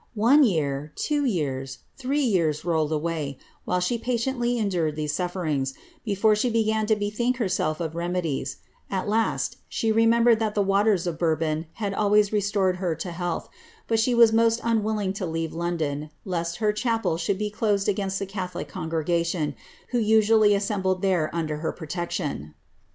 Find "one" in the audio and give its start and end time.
0.15-0.43